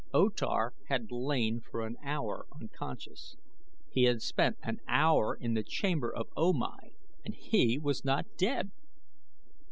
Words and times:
O 0.15 0.29
Tar 0.29 0.73
had 0.87 1.11
lain 1.11 1.61
for 1.69 1.85
an 1.85 1.95
hour 2.03 2.47
unconscious. 2.59 3.35
He 3.91 4.05
had 4.05 4.23
spent 4.23 4.57
an 4.63 4.79
hour 4.87 5.35
in 5.35 5.53
the 5.53 5.61
chamber 5.63 6.11
of 6.11 6.27
O 6.35 6.53
Mai 6.53 6.93
and 7.23 7.35
he 7.35 7.77
was 7.77 8.03
not 8.03 8.25
dead! 8.35 8.71